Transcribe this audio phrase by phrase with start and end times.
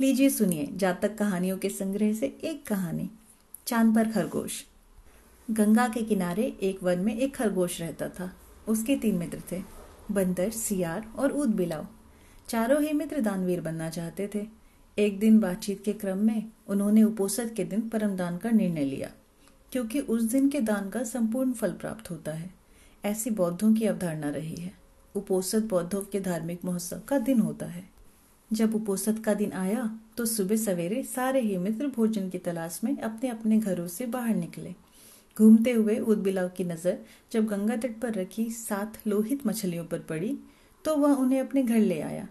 [0.00, 3.10] लीजिए सुनिए जातक कहानियों के संग्रह से एक कहानी।
[3.66, 4.64] चाँद पर खरगोश।
[5.50, 8.30] गंगा के किनारे एक वन में एक खरगोश रहता था।
[8.68, 9.62] उसके तीन मित्र थे,
[10.10, 11.86] बंदर, सियार और ऊद बिलाव।
[12.48, 14.46] चारों ही मित्र दानवीर बनना चाहते थे।
[14.98, 19.10] एक दिन बातचीत के क्रम में उन्होंने उपोषद के दिन परम दान का निर्णय लिया,
[19.72, 22.50] क्योंकि उस दिन के दान का संपूर्ण फल प्राप्त होता है।
[23.04, 24.72] ऐसी बौद्धों की अवधारणा रही है।
[25.14, 27.95] उपोषद बौद्धों के धार्मिक महोत्सव का दिन होता है।
[28.50, 32.96] जब उपोषद का दिन आया तो सुबह सवेरे सारे ही मित्र भोजन की तलाश में
[32.98, 34.74] अपने अपने घरों से बाहर निकले।
[35.36, 36.98] घूमते हुए उदबिलाव की नज़र
[37.32, 40.36] जब गंगा तट पर रखी सात लोहित मछलियों पर पड़ी
[40.84, 42.26] तो वह उन्हें अपने घर ले आया।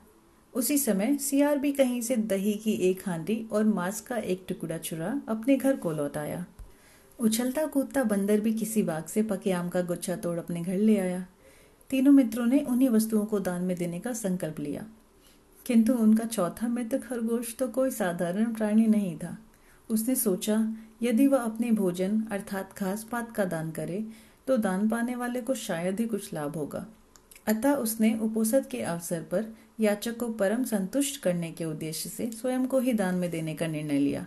[0.54, 4.78] उसी समय सियार भी कहीं से दही की एक हांडी और मांस का एक टुकड़ा
[4.80, 6.46] चुरा अपने घर को लौट आया।
[7.20, 10.98] उछलता कूदता बंदर भी किसी बाग से पके आम का गुच्छा तोड़ अपने घर ले
[10.98, 11.26] आया।
[11.90, 14.86] तीनों मित्रों ने उन्हीं वस्तुओं को दान में देने का संकल्प लिया।
[15.66, 19.38] किंतु उनका चौथा मित्र खरगोश तो कोई साधारण प्राणी नहीं था।
[19.90, 20.58] उसने सोचा,
[21.02, 24.06] यदि वह अपने भोजन अर्थात घास पात का दान करे
[24.48, 26.86] तो दान पाने वाले को शायद ही कुछ लाभ होगा।
[27.48, 32.66] अतः उसने उपोषद के अवसर पर याचक को परम संतुष्ट करने के उद्देश्य से स्वयं
[32.66, 34.26] को ही दान में देने का निर्णय लिया।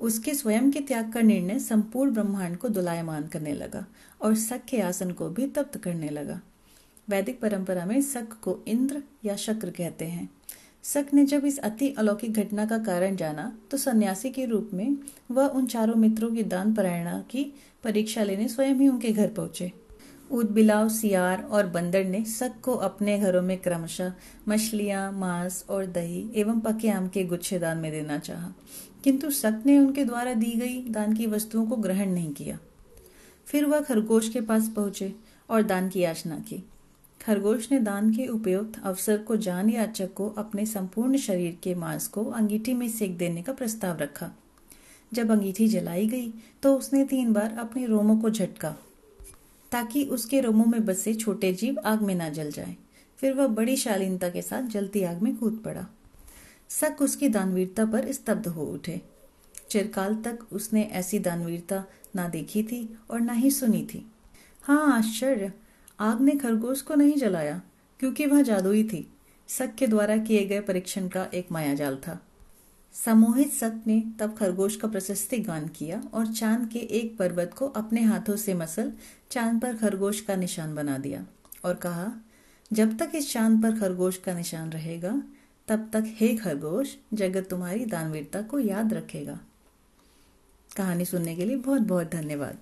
[0.00, 3.86] उसके स्वयं के त्याग का निर्णय संपूर्ण ब्रह्मांड को दुलायमान करने लगा
[4.20, 6.40] और सक के आसन को भी तप्त करने लगा।
[7.08, 10.28] वैदिक परंपरा में सक को इंद्र या शक्र कहते हैं।
[10.84, 14.96] सक ने जब इस अति अलौकिक घटना का कारण जाना तो सन्यासी के रूप में
[15.30, 17.54] वह उन चारों मित्रों की दान परायणा की
[17.84, 19.72] परीक्षा लेने स्वयं ही उनके घर पहुँचे।
[20.30, 24.12] ऊद बिलाव, सियार और बंदर ने सक को अपने घरों में क्रमशः
[24.48, 28.52] मछलियाँ, मांस और दही एवं पके आम के गुच्छे दान में देना चाहा।
[29.04, 32.58] किंतु सक ने उनके द्वारा दी गई दान की वस्तुओं को ग्रहण नहीं किया।
[33.46, 35.14] फिर वह खरगोश के पास पहुँचे
[35.50, 36.62] और दान की याचना की।
[37.24, 42.06] खरगोश ने दान के उपयुक्त अवसर को जान याचक को अपने संपूर्ण शरीर के मांस
[42.06, 44.30] को अंगीठी में सेक देने का प्रस्ताव रखा।
[45.12, 48.74] जब अंगीठी जलाई गई तो उसने तीन बार अपने रोमों को झटका,
[49.72, 52.76] ताकि उसके रोमों में बसे छोटे जीव आग में ना जल जाए।
[53.18, 55.86] फिर वह बड़ी शालीनता के साथ जलती आग में कूद पड़ा।
[56.70, 59.00] सक उसकी दानवीरता पर स्तब्ध हो उठे।
[59.70, 61.84] चिरकाल तक उसने ऐसी दानवीरता
[62.16, 64.06] ना देखी थी और ना ही सुनी थी।
[64.64, 65.52] हाँ आश्चर्य!
[66.00, 67.62] आग ने खरगोश को नहीं जलाया,
[68.00, 69.10] क्योंकि वह जादुई थी।
[69.48, 72.20] सक के द्वारा किए गए परीक्षण का एक मायाजाल था।
[72.92, 77.66] सम्मोहित सक ने तब खरगोश का प्रशस्ति गान किया और चाँद के एक पर्वत को
[77.66, 78.92] अपने हाथों से मसल
[79.30, 81.26] चाँद पर खरगोश का निशान बना दिया
[81.64, 82.12] और कहा,
[82.72, 85.22] जब तक इस चाँद पर खरगोश का निशान रहेगा,
[85.68, 89.40] तब तक हे खरगोश, जगत तुम्हारी दानवीरता को याद रखेगा।
[90.76, 92.58] कहानी सुनने के लिए बहुत बहुत धन्यवाद।